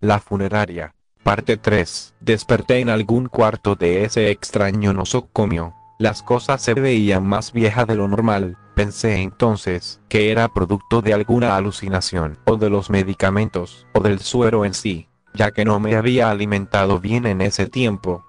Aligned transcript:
La 0.00 0.20
funeraria. 0.20 0.94
Parte 1.24 1.56
3. 1.56 2.14
Desperté 2.20 2.78
en 2.78 2.88
algún 2.88 3.26
cuarto 3.26 3.74
de 3.74 4.04
ese 4.04 4.30
extraño 4.30 4.92
nosocomio. 4.92 5.74
Las 5.98 6.22
cosas 6.22 6.62
se 6.62 6.74
veían 6.74 7.26
más 7.26 7.52
viejas 7.52 7.88
de 7.88 7.96
lo 7.96 8.06
normal. 8.06 8.56
Pensé 8.76 9.16
entonces 9.16 10.00
que 10.08 10.30
era 10.30 10.46
producto 10.50 11.02
de 11.02 11.14
alguna 11.14 11.56
alucinación, 11.56 12.38
o 12.44 12.56
de 12.56 12.70
los 12.70 12.90
medicamentos, 12.90 13.88
o 13.92 13.98
del 13.98 14.20
suero 14.20 14.64
en 14.64 14.72
sí, 14.72 15.08
ya 15.34 15.50
que 15.50 15.64
no 15.64 15.80
me 15.80 15.96
había 15.96 16.30
alimentado 16.30 17.00
bien 17.00 17.26
en 17.26 17.40
ese 17.40 17.66
tiempo. 17.66 18.24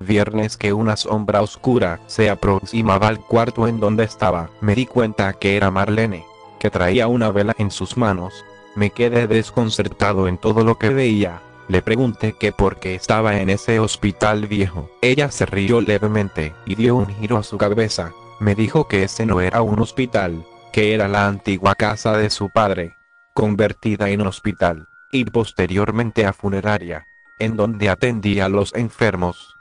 Viernes 0.00 0.56
que 0.56 0.72
una 0.72 0.96
sombra 0.96 1.40
oscura 1.40 2.00
se 2.08 2.30
aproximaba 2.30 3.06
al 3.06 3.20
cuarto 3.20 3.68
en 3.68 3.78
donde 3.78 4.02
estaba. 4.02 4.50
Me 4.60 4.74
di 4.74 4.86
cuenta 4.86 5.34
que 5.34 5.56
era 5.56 5.70
Marlene, 5.70 6.26
que 6.58 6.68
traía 6.68 7.06
una 7.06 7.30
vela 7.30 7.54
en 7.58 7.70
sus 7.70 7.96
manos. 7.96 8.44
Me 8.76 8.90
quedé 8.90 9.26
desconcertado 9.26 10.26
en 10.26 10.38
todo 10.38 10.64
lo 10.64 10.78
que 10.78 10.88
veía. 10.88 11.40
Le 11.68 11.80
pregunté 11.80 12.34
que 12.34 12.52
por 12.52 12.78
qué 12.78 12.94
estaba 12.94 13.40
en 13.40 13.48
ese 13.48 13.78
hospital 13.78 14.46
viejo. 14.46 14.90
Ella 15.00 15.30
se 15.30 15.46
rió 15.46 15.80
levemente 15.80 16.54
y 16.66 16.74
dio 16.74 16.96
un 16.96 17.06
giro 17.06 17.38
a 17.38 17.42
su 17.42 17.56
cabeza. 17.56 18.12
Me 18.40 18.54
dijo 18.54 18.88
que 18.88 19.04
ese 19.04 19.26
no 19.26 19.40
era 19.40 19.62
un 19.62 19.80
hospital, 19.80 20.44
que 20.72 20.92
era 20.92 21.06
la 21.06 21.26
antigua 21.26 21.76
casa 21.76 22.16
de 22.16 22.30
su 22.30 22.50
padre, 22.50 22.96
convertida 23.32 24.10
en 24.10 24.22
hospital, 24.22 24.88
y 25.12 25.24
posteriormente 25.24 26.26
a 26.26 26.32
funeraria, 26.32 27.06
en 27.38 27.56
donde 27.56 27.88
atendía 27.88 28.46
a 28.46 28.48
los 28.48 28.74
enfermos. 28.74 29.54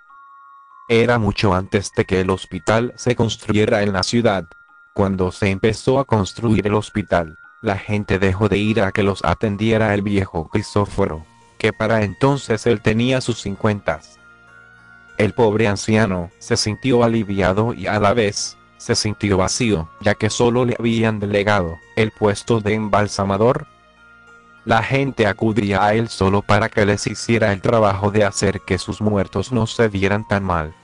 Era 0.89 1.19
mucho 1.19 1.53
antes 1.53 1.91
de 1.95 2.05
que 2.05 2.21
el 2.21 2.31
hospital 2.31 2.93
se 2.97 3.15
construyera 3.15 3.83
en 3.83 3.93
la 3.93 4.03
ciudad. 4.03 4.45
Cuando 4.93 5.31
se 5.31 5.49
empezó 5.49 5.99
a 5.99 6.05
construir 6.05 6.67
el 6.67 6.73
hospital, 6.73 7.37
la 7.63 7.77
gente 7.79 8.19
dejó 8.19 8.49
de 8.49 8.57
ir 8.57 8.81
a 8.81 8.91
que 8.91 9.01
los 9.01 9.23
atendiera 9.23 9.93
el 9.93 10.03
viejo 10.03 10.49
Crisóforo 10.49 11.25
que 11.63 11.71
para 11.71 12.03
entonces 12.03 12.67
él 12.67 12.81
tenía 12.81 13.21
sus 13.21 13.41
cincuentas. 13.41 14.19
El 15.17 15.33
pobre 15.33 15.69
anciano 15.69 16.29
se 16.37 16.57
sintió 16.57 17.05
aliviado 17.05 17.73
y 17.73 17.87
a 17.87 18.01
la 18.01 18.13
vez 18.13 18.57
se 18.75 18.95
sintió 18.95 19.37
vacío, 19.37 19.87
ya 20.01 20.13
que 20.13 20.29
solo 20.29 20.65
le 20.65 20.75
habían 20.77 21.21
delegado 21.21 21.77
el 21.95 22.11
puesto 22.11 22.59
de 22.59 22.73
embalsamador. 22.73 23.65
La 24.65 24.83
gente 24.83 25.25
acudía 25.25 25.85
a 25.85 25.93
él 25.93 26.09
solo 26.09 26.41
para 26.41 26.67
que 26.67 26.85
les 26.85 27.07
hiciera 27.07 27.53
el 27.53 27.61
trabajo 27.61 28.11
de 28.11 28.25
hacer 28.25 28.59
que 28.67 28.77
sus 28.77 28.99
muertos 28.99 29.53
no 29.53 29.65
se 29.65 29.87
vieran 29.87 30.27
tan 30.27 30.43
mal. 30.43 30.75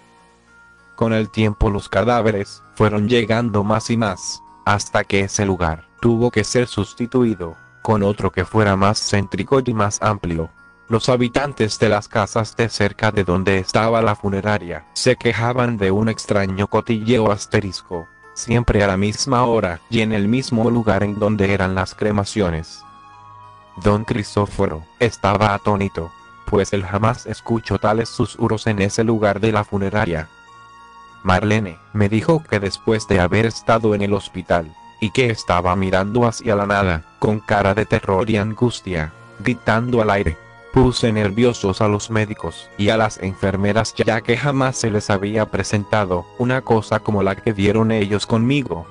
Con 0.96 1.12
el 1.12 1.30
tiempo 1.30 1.70
los 1.70 1.90
cadáveres 1.90 2.64
fueron 2.76 3.10
llegando 3.10 3.66
más 3.66 3.90
y 3.90 3.98
más, 3.98 4.42
hasta 4.64 5.04
que 5.04 5.20
ese 5.20 5.46
lugar 5.46 5.89
tuvo 6.00 6.32
que 6.32 6.44
ser 6.44 6.68
sustituido 6.68 7.56
con 7.82 8.04
otro 8.04 8.32
que 8.32 8.46
fuera 8.46 8.76
más 8.76 9.00
céntrico 9.00 9.62
y 9.66 9.74
más 9.74 10.02
amplio. 10.02 10.50
Los 10.90 11.10
habitantes 11.10 11.80
de 11.80 11.90
las 11.90 12.08
casas 12.08 12.56
de 12.56 12.70
cerca 12.70 13.12
de 13.12 13.24
donde 13.24 13.60
estaba 13.60 14.02
la 14.02 14.16
funeraria 14.16 14.86
se 14.94 15.16
quejaban 15.16 15.78
de 15.78 15.92
un 15.92 16.10
extraño 16.10 16.68
cotilleo 16.68 17.32
asterisco, 17.32 18.08
siempre 18.34 18.84
a 18.84 18.88
la 18.88 18.98
misma 18.98 19.46
hora 19.46 19.82
y 19.90 20.02
en 20.02 20.14
el 20.14 20.28
mismo 20.28 20.70
lugar 20.72 21.04
en 21.04 21.20
donde 21.20 21.54
eran 21.54 21.76
las 21.76 21.94
cremaciones. 21.94 22.84
Don 23.84 24.04
Crisóforo 24.04 24.84
estaba 25.00 25.54
atónito, 25.54 26.12
pues 26.46 26.74
él 26.74 26.84
jamás 26.84 27.26
escuchó 27.28 27.78
tales 27.78 28.10
susurros 28.10 28.68
en 28.68 28.82
ese 28.82 29.04
lugar 29.04 29.40
de 29.40 29.52
la 29.52 29.64
funeraria. 29.64 30.28
Marlene 31.24 31.78
me 31.94 32.10
dijo 32.10 32.44
que 32.44 32.60
después 32.60 33.08
de 33.08 33.20
haber 33.20 33.46
estado 33.46 33.94
en 33.94 34.02
el 34.02 34.14
hospital, 34.14 34.74
y 35.00 35.12
que 35.12 35.30
estaba 35.30 35.76
mirando 35.76 36.26
hacia 36.26 36.56
la 36.56 36.66
nada, 36.66 37.04
con 37.20 37.40
cara 37.40 37.74
de 37.74 37.86
terror 37.86 38.30
y 38.30 38.38
angustia, 38.38 39.14
gritando 39.40 40.02
al 40.02 40.10
aire, 40.10 40.38
Puse 40.72 41.12
nerviosos 41.12 41.82
a 41.82 41.88
los 41.88 42.12
médicos 42.12 42.70
y 42.78 42.90
a 42.90 42.98
las 42.98 43.18
enfermeras 43.24 43.96
ya 43.96 44.22
que 44.22 44.38
jamás 44.38 44.78
se 44.78 44.92
les 44.92 45.10
había 45.10 45.48
presentado 45.48 46.28
una 46.38 46.62
cosa 46.62 47.00
como 47.00 47.24
la 47.24 47.36
que 47.36 47.54
vieron 47.54 47.92
ellos 47.92 48.28
conmigo. 48.28 48.86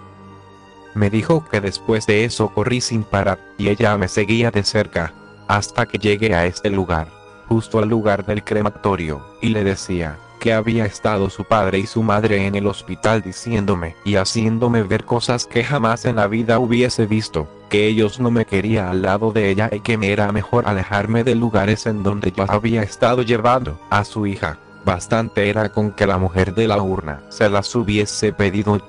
Me 0.94 1.08
dijo 1.08 1.44
que 1.48 1.60
después 1.60 2.04
de 2.06 2.24
eso 2.24 2.48
corrí 2.48 2.80
sin 2.80 3.04
parar 3.04 3.38
y 3.58 3.68
ella 3.68 3.96
me 3.96 4.08
seguía 4.08 4.50
de 4.50 4.64
cerca, 4.64 5.14
hasta 5.46 5.86
que 5.86 5.98
llegué 5.98 6.34
a 6.34 6.46
este 6.46 6.68
lugar, 6.68 7.06
justo 7.48 7.78
al 7.78 7.88
lugar 7.88 8.26
del 8.26 8.42
crematorio, 8.42 9.24
y 9.40 9.50
le 9.50 9.62
decía, 9.62 10.18
que 10.38 10.52
había 10.52 10.86
estado 10.86 11.30
su 11.30 11.44
padre 11.44 11.78
y 11.78 11.86
su 11.86 12.02
madre 12.02 12.46
en 12.46 12.54
el 12.54 12.66
hospital 12.66 13.22
diciéndome 13.22 13.96
y 14.04 14.16
haciéndome 14.16 14.82
ver 14.82 15.04
cosas 15.04 15.46
que 15.46 15.64
jamás 15.64 16.04
en 16.04 16.16
la 16.16 16.26
vida 16.26 16.58
hubiese 16.58 17.06
visto, 17.06 17.48
que 17.68 17.86
ellos 17.86 18.20
no 18.20 18.30
me 18.30 18.46
quería 18.46 18.90
al 18.90 19.02
lado 19.02 19.32
de 19.32 19.50
ella 19.50 19.68
y 19.72 19.80
que 19.80 19.98
me 19.98 20.10
era 20.12 20.32
mejor 20.32 20.66
alejarme 20.66 21.24
de 21.24 21.34
lugares 21.34 21.86
en 21.86 22.02
donde 22.02 22.32
yo 22.32 22.44
había 22.48 22.82
estado 22.82 23.22
llevando 23.22 23.78
a 23.90 24.04
su 24.04 24.26
hija. 24.26 24.58
Bastante 24.84 25.50
era 25.50 25.68
con 25.70 25.90
que 25.90 26.06
la 26.06 26.18
mujer 26.18 26.54
de 26.54 26.68
la 26.68 26.80
urna 26.80 27.20
se 27.28 27.50
las 27.50 27.74
hubiese 27.74 28.32
pedido. 28.32 28.80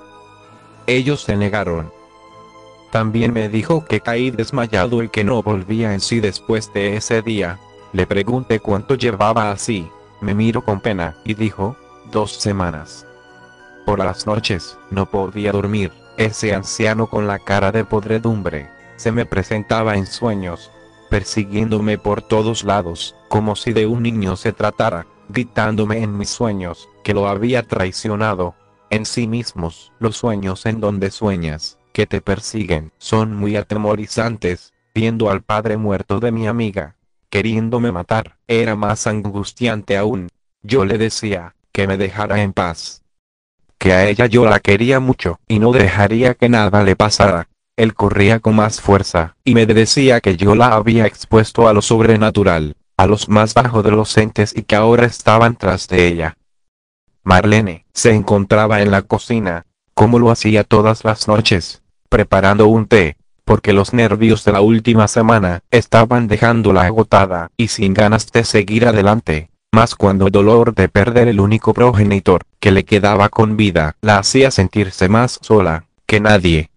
Ellos 0.88 1.22
se 1.22 1.36
negaron. 1.36 1.92
También 2.92 3.34
me 3.34 3.50
dijo 3.50 3.86
que 3.86 4.00
caí 4.00 4.32
desmayado 4.32 5.04
y 5.04 5.10
que 5.10 5.24
no 5.24 5.44
volvía 5.44 5.94
en 5.94 6.00
sí 6.00 6.20
después 6.20 6.72
de 6.74 6.96
ese 6.96 7.22
día. 7.22 7.60
Le 7.92 8.08
pregunté 8.08 8.60
cuánto 8.60 8.96
llevaba 8.96 9.52
así, 9.52 9.90
me 10.22 10.34
miró 10.34 10.64
con 10.64 10.82
pena 10.82 11.16
y 11.24 11.34
dijo, 11.34 11.76
dos 12.12 12.32
semanas. 12.34 13.06
Por 13.86 14.00
las 14.00 14.28
noches, 14.28 14.78
no 14.92 15.06
podía 15.06 15.52
dormir, 15.52 15.92
ese 16.18 16.54
anciano 16.54 17.08
con 17.08 17.28
la 17.28 17.40
cara 17.40 17.72
de 17.72 17.86
podredumbre, 17.86 18.70
se 18.98 19.12
me 19.12 19.26
presentaba 19.26 19.96
en 19.96 20.06
sueños, 20.06 20.72
persiguiéndome 21.10 21.98
por 21.98 22.22
todos 22.22 22.64
lados, 22.64 23.16
como 23.30 23.56
si 23.56 23.72
de 23.72 23.88
un 23.88 24.04
niño 24.04 24.36
se 24.36 24.52
tratara, 24.52 25.08
gritándome 25.30 26.04
en 26.04 26.18
mis 26.18 26.30
sueños, 26.30 26.90
que 27.04 27.14
lo 27.14 27.28
había 27.28 27.64
traicionado. 27.64 28.56
En 28.90 29.06
sí 29.06 29.28
mismos, 29.28 29.94
los 30.00 30.18
sueños 30.18 30.66
en 30.66 30.82
donde 30.82 31.12
sueñas, 31.12 31.78
que 31.94 32.08
te 32.08 32.22
persiguen, 32.22 32.92
son 32.98 33.36
muy 33.36 33.56
atemorizantes, 33.56 34.74
viendo 34.94 35.30
al 35.30 35.42
padre 35.42 35.78
muerto 35.78 36.20
de 36.20 36.32
mi 36.32 36.48
amiga, 36.48 36.96
queriéndome 37.30 37.92
matar, 37.92 38.38
era 38.48 38.76
más 38.76 39.08
angustiante 39.08 39.98
aún. 39.98 40.30
Yo 40.62 40.86
le 40.86 40.98
decía, 40.98 41.56
que 41.72 41.88
me 41.88 41.98
dejara 41.98 42.42
en 42.42 42.54
paz. 42.54 43.04
Que 43.78 43.94
a 43.94 44.10
ella 44.10 44.26
yo 44.26 44.46
la 44.46 44.60
quería 44.60 45.00
mucho, 45.00 45.40
y 45.48 45.60
no 45.60 45.72
dejaría 45.72 46.34
que 46.34 46.50
nada 46.50 46.84
le 46.84 46.96
pasara. 46.96 47.48
Él 47.78 47.94
corría 47.94 48.40
con 48.40 48.56
más 48.56 48.82
fuerza, 48.82 49.38
y 49.46 49.56
me 49.56 49.66
decía 49.66 50.20
que 50.20 50.36
yo 50.36 50.56
la 50.56 50.74
había 50.74 51.06
expuesto 51.06 51.70
a 51.70 51.74
lo 51.74 51.82
sobrenatural, 51.82 52.76
a 52.98 53.08
los 53.08 53.30
más 53.30 53.54
bajos 53.54 53.84
de 53.86 53.92
los 53.92 54.18
entes 54.18 54.54
y 54.54 54.64
que 54.64 54.76
ahora 54.76 55.06
estaban 55.06 55.56
tras 55.56 55.88
de 55.88 56.08
ella. 56.08 56.38
Marlene, 57.24 57.86
se 57.94 58.14
encontraba 58.14 58.82
en 58.82 58.92
la 58.92 59.04
cocina, 59.04 59.66
como 59.94 60.20
lo 60.20 60.32
hacía 60.32 60.66
todas 60.66 61.06
las 61.06 61.30
noches, 61.30 61.82
preparando 62.10 62.68
un 62.68 62.88
té, 62.88 63.16
porque 63.50 63.74
los 63.74 63.96
nervios 63.96 64.46
de 64.46 64.52
la 64.52 64.62
última 64.62 65.08
semana 65.08 65.64
estaban 65.72 66.28
dejándola 66.28 66.84
agotada 66.84 67.50
y 67.58 67.70
sin 67.70 67.96
ganas 67.96 68.32
de 68.32 68.44
seguir 68.44 68.86
adelante, 68.86 69.50
más 69.72 69.96
cuando 69.96 70.28
el 70.28 70.32
dolor 70.32 70.76
de 70.76 70.88
perder 70.88 71.28
el 71.28 71.40
único 71.40 71.74
progenitor 71.74 72.44
que 72.60 72.70
le 72.70 72.86
quedaba 72.86 73.30
con 73.30 73.58
vida 73.58 73.96
la 74.02 74.20
hacía 74.20 74.52
sentirse 74.52 75.10
más 75.10 75.40
sola 75.42 75.86
que 76.06 76.20
nadie. 76.20 76.70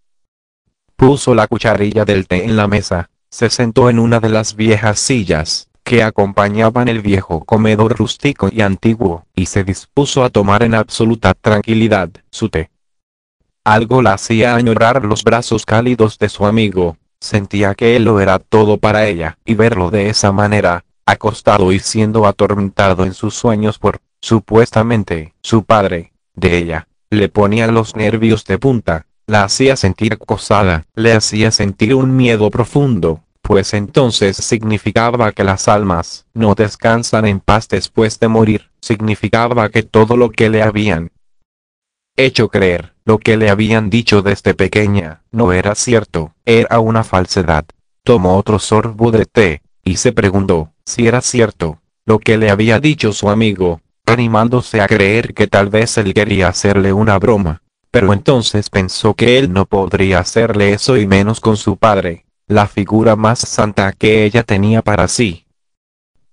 Puso 0.96 1.34
la 1.34 1.46
cucharilla 1.46 2.06
del 2.06 2.26
té 2.26 2.46
en 2.46 2.56
la 2.56 2.68
mesa, 2.68 3.10
se 3.28 3.50
sentó 3.50 3.90
en 3.90 3.98
una 3.98 4.18
de 4.18 4.30
las 4.30 4.56
viejas 4.56 4.98
sillas 4.98 5.68
que 5.84 6.02
acompañaban 6.02 6.88
el 6.88 7.02
viejo 7.02 7.44
comedor 7.44 7.98
rústico 7.98 8.48
y 8.50 8.62
antiguo, 8.62 9.26
y 9.36 9.44
se 9.44 9.62
dispuso 9.62 10.24
a 10.24 10.30
tomar 10.30 10.62
en 10.62 10.74
absoluta 10.74 11.34
tranquilidad 11.34 12.08
su 12.30 12.48
té. 12.48 12.71
Algo 13.64 14.02
la 14.02 14.14
hacía 14.14 14.56
añorar 14.56 15.04
los 15.04 15.22
brazos 15.22 15.64
cálidos 15.64 16.19
de 16.19 16.28
su 16.28 16.46
amigo, 16.46 16.96
sentía 17.20 17.76
que 17.76 17.94
él 17.94 18.04
lo 18.04 18.19
era 18.19 18.40
todo 18.40 18.78
para 18.78 19.06
ella, 19.06 19.38
y 19.44 19.54
verlo 19.54 19.90
de 19.90 20.08
esa 20.08 20.32
manera, 20.32 20.84
acostado 21.06 21.70
y 21.70 21.78
siendo 21.78 22.26
atormentado 22.26 23.04
en 23.04 23.14
sus 23.14 23.34
sueños 23.34 23.78
por, 23.78 24.00
supuestamente, 24.20 25.34
su 25.42 25.62
padre, 25.62 26.12
de 26.34 26.58
ella, 26.58 26.88
le 27.08 27.28
ponía 27.28 27.69
los 27.69 27.94
nervios 27.94 28.44
de 28.46 28.58
punta, 28.58 29.06
la 29.28 29.44
hacía 29.44 29.76
sentir 29.76 30.14
acosada, 30.14 30.87
le 30.96 31.12
hacía 31.12 31.52
sentir 31.52 31.94
un 31.94 32.16
miedo 32.16 32.50
profundo, 32.50 33.20
pues 33.42 33.75
entonces 33.75 34.37
significaba 34.38 35.31
que 35.31 35.44
las 35.44 35.69
almas 35.69 36.26
no 36.34 36.56
descansan 36.56 37.26
en 37.26 37.38
paz 37.38 37.69
después 37.69 38.19
de 38.19 38.26
morir, 38.26 38.70
significaba 38.81 39.69
que 39.69 39.84
todo 39.84 40.16
lo 40.16 40.31
que 40.31 40.50
le 40.50 40.62
habían 40.62 41.12
hecho 42.17 42.49
creer, 42.49 42.94
lo 43.05 43.19
que 43.19 43.37
le 43.37 43.50
habían 43.50 43.91
dicho 43.91 44.23
desde 44.23 44.55
pequeña, 44.55 45.23
no 45.31 45.53
era 45.53 45.75
cierto, 45.75 46.35
era 46.44 46.79
una 46.79 47.05
falsedad. 47.05 47.64
Tomó 48.05 48.37
otro 48.37 48.59
sorbo 48.59 49.11
de 49.11 49.26
té, 49.26 49.62
y 49.85 49.97
se 49.97 50.12
preguntó, 50.12 50.73
si 50.85 51.06
era 51.06 51.20
cierto, 51.20 51.81
lo 52.05 52.19
que 52.19 52.37
le 52.37 52.50
había 52.50 52.79
dicho 52.81 53.12
su 53.12 53.31
amigo, 53.31 53.81
animándose 54.06 54.81
a 54.81 54.88
creer 54.88 55.35
que 55.35 55.47
tal 55.47 55.69
vez 55.69 55.97
él 55.99 56.14
quería 56.14 56.49
hacerle 56.49 56.93
una 56.93 57.19
broma. 57.19 57.62
Pero 57.91 58.12
entonces 58.14 58.70
pensó 58.70 59.14
que 59.14 59.38
él 59.38 59.53
no 59.53 59.67
podría 59.67 60.19
hacerle 60.19 60.73
eso 60.73 60.97
y 60.97 61.06
menos 61.06 61.41
con 61.41 61.59
su 61.59 61.76
padre, 61.76 62.25
la 62.47 62.67
figura 62.67 63.17
más 63.17 63.41
santa 63.41 63.93
que 63.93 64.25
ella 64.25 64.43
tenía 64.44 64.81
para 64.81 65.09
sí. 65.09 65.47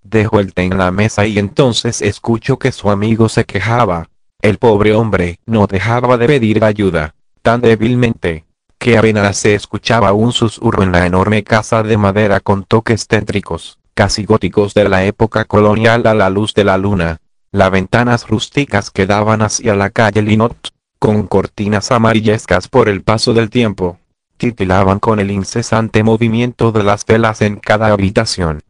Dejó 0.02 0.40
el 0.40 0.54
té 0.54 0.64
en 0.64 0.78
la 0.78 0.90
mesa 0.92 1.26
y 1.26 1.38
entonces 1.38 2.02
escuchó 2.02 2.58
que 2.58 2.72
su 2.72 2.90
amigo 2.90 3.28
se 3.28 3.44
quejaba. 3.44 4.10
El 4.42 4.58
pobre 4.58 4.96
hombre 4.96 5.40
no 5.46 5.68
dejaba 5.68 6.18
de 6.18 6.26
pedir 6.28 6.64
ayuda, 6.64 7.14
tan 7.42 7.60
débilmente, 7.60 8.46
que 8.78 8.98
apenas 8.98 9.36
se 9.36 9.54
escuchaba 9.54 10.14
un 10.14 10.32
susurro 10.32 10.82
en 10.82 10.94
la 10.94 11.06
enorme 11.06 11.44
casa 11.44 11.84
de 11.84 11.98
madera 11.98 12.40
con 12.40 12.64
toques 12.64 13.08
tétricos, 13.08 13.80
casi 13.94 14.24
góticos 14.24 14.74
de 14.74 14.88
la 14.88 15.04
época 15.04 15.44
colonial 15.44 16.08
a 16.08 16.14
la 16.14 16.30
luz 16.30 16.54
de 16.54 16.64
la 16.64 16.78
luna. 16.78 17.20
Las 17.52 17.70
ventanas 17.70 18.28
rústicas 18.30 18.92
que 18.92 19.06
daban 19.06 19.42
hacia 19.42 19.76
la 19.76 19.90
calle 19.90 20.22
Linot, 20.22 20.70
con 21.00 21.28
cortinas 21.28 21.92
amarillescas 21.92 22.70
por 22.70 22.88
el 22.88 23.02
paso 23.02 23.34
del 23.34 23.50
tiempo, 23.50 24.00
titilaban 24.38 25.00
con 25.00 25.20
el 25.20 25.32
incesante 25.32 26.02
movimiento 26.02 26.72
de 26.72 26.84
las 26.84 27.06
velas 27.06 27.42
en 27.42 27.58
cada 27.58 27.88
habitación. 27.88 28.62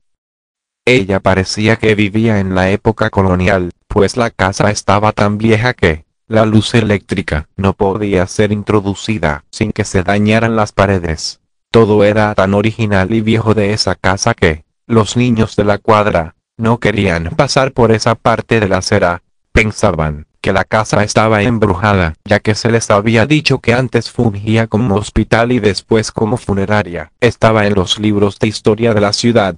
Ella 0.84 1.20
parecía 1.20 1.76
que 1.76 1.94
vivía 1.94 2.40
en 2.40 2.56
la 2.56 2.72
época 2.72 3.12
colonial, 3.12 3.72
pues 3.90 4.16
la 4.16 4.30
casa 4.30 4.72
estaba 4.72 5.12
tan 5.12 5.38
vieja 5.38 5.74
que, 5.74 6.06
la 6.28 6.46
luz 6.46 6.76
eléctrica 6.76 7.50
no 7.58 7.74
podía 7.74 8.26
ser 8.28 8.52
introducida 8.52 9.44
sin 9.50 9.72
que 9.72 9.84
se 9.84 10.04
dañaran 10.04 10.56
las 10.56 10.72
paredes. 10.72 11.42
Todo 11.72 12.04
era 12.04 12.34
tan 12.36 12.54
original 12.54 13.12
y 13.12 13.22
viejo 13.22 13.56
de 13.56 13.74
esa 13.74 13.96
casa 13.96 14.36
que, 14.36 14.64
los 14.86 15.18
niños 15.18 15.56
de 15.56 15.64
la 15.64 15.80
cuadra, 15.80 16.36
no 16.56 16.80
querían 16.80 17.32
pasar 17.36 17.72
por 17.72 17.92
esa 17.92 18.14
parte 18.14 18.60
de 18.60 18.70
la 18.70 18.78
acera. 18.78 19.24
Pensaban 19.52 20.28
que 20.40 20.54
la 20.54 20.66
casa 20.66 21.04
estaba 21.04 21.42
embrujada, 21.42 22.14
ya 22.26 22.40
que 22.40 22.54
se 22.54 22.72
les 22.72 22.92
había 22.92 23.26
dicho 23.26 23.58
que 23.58 23.74
antes 23.74 24.12
fungía 24.12 24.68
como 24.68 24.96
hospital 24.96 25.52
y 25.52 25.60
después 25.60 26.12
como 26.12 26.38
funeraria. 26.38 27.12
Estaba 27.20 27.66
en 27.66 27.74
los 27.74 28.00
libros 28.00 28.38
de 28.38 28.48
historia 28.48 28.94
de 28.94 29.02
la 29.02 29.14
ciudad, 29.14 29.56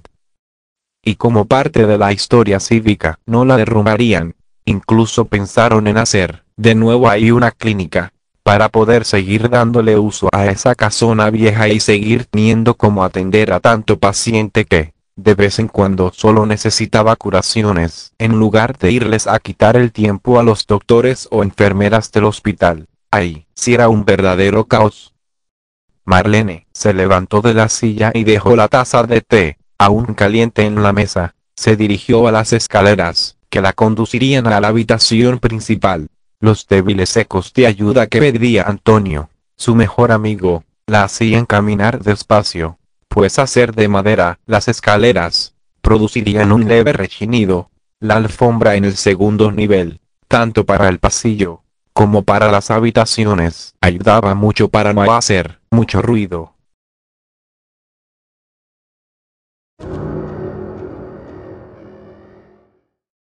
y 1.04 1.16
como 1.16 1.46
parte 1.46 1.86
de 1.86 1.98
la 1.98 2.12
historia 2.12 2.60
cívica 2.60 3.18
no 3.26 3.44
la 3.44 3.56
derrumbarían. 3.56 4.36
Incluso 4.64 5.24
pensaron 5.24 5.88
en 5.88 5.98
hacer, 5.98 6.44
de 6.56 6.76
nuevo 6.76 7.08
ahí 7.10 7.32
una 7.32 7.50
clínica, 7.50 8.12
para 8.44 8.68
poder 8.68 9.04
seguir 9.04 9.50
dándole 9.50 9.98
uso 9.98 10.28
a 10.32 10.46
esa 10.46 10.76
casona 10.76 11.30
vieja 11.30 11.68
y 11.68 11.80
seguir 11.80 12.26
teniendo 12.26 12.74
como 12.74 13.02
atender 13.02 13.52
a 13.52 13.58
tanto 13.58 13.98
paciente 13.98 14.64
que, 14.64 14.94
de 15.16 15.34
vez 15.34 15.58
en 15.58 15.68
cuando 15.68 16.12
solo 16.12 16.46
necesitaba 16.46 17.16
curaciones, 17.16 18.12
en 18.18 18.38
lugar 18.38 18.78
de 18.78 18.92
irles 18.92 19.26
a 19.26 19.38
quitar 19.40 19.76
el 19.76 19.90
tiempo 19.90 20.38
a 20.38 20.44
los 20.44 20.66
doctores 20.66 21.26
o 21.32 21.42
enfermeras 21.42 22.12
del 22.12 22.24
hospital. 22.24 22.86
Ahí, 23.10 23.46
si 23.54 23.74
era 23.74 23.88
un 23.88 24.04
verdadero 24.04 24.64
caos. 24.64 25.12
Marlene, 26.04 26.66
se 26.72 26.94
levantó 26.94 27.42
de 27.42 27.54
la 27.54 27.68
silla 27.68 28.10
y 28.14 28.24
dejó 28.24 28.56
la 28.56 28.68
taza 28.68 29.04
de 29.04 29.20
té, 29.20 29.58
aún 29.84 30.14
caliente 30.14 30.62
en 30.62 30.80
la 30.82 30.92
mesa, 30.92 31.34
se 31.56 31.76
dirigió 31.76 32.28
a 32.28 32.32
las 32.32 32.52
escaleras, 32.52 33.36
que 33.50 33.60
la 33.60 33.72
conducirían 33.72 34.46
a 34.46 34.60
la 34.60 34.68
habitación 34.68 35.40
principal. 35.40 36.08
Los 36.38 36.68
débiles 36.68 37.16
ecos 37.16 37.52
de 37.52 37.66
ayuda 37.66 38.06
que 38.06 38.20
pedía 38.20 38.62
Antonio, 38.62 39.28
su 39.56 39.74
mejor 39.74 40.12
amigo, 40.12 40.64
la 40.86 41.02
hacían 41.02 41.46
caminar 41.46 42.02
despacio, 42.02 42.78
pues 43.08 43.40
hacer 43.40 43.74
de 43.74 43.88
madera 43.88 44.38
las 44.46 44.68
escaleras, 44.68 45.54
producirían 45.80 46.52
un 46.52 46.68
leve 46.68 46.92
rechinido. 46.92 47.68
La 47.98 48.16
alfombra 48.16 48.74
en 48.74 48.84
el 48.84 48.96
segundo 48.96 49.52
nivel, 49.52 50.00
tanto 50.26 50.64
para 50.64 50.88
el 50.88 50.98
pasillo, 50.98 51.62
como 51.92 52.22
para 52.22 52.50
las 52.50 52.70
habitaciones, 52.70 53.74
ayudaba 53.80 54.34
mucho 54.34 54.68
para 54.68 54.92
no 54.92 55.12
hacer 55.12 55.60
mucho 55.70 56.02
ruido. 56.02 56.54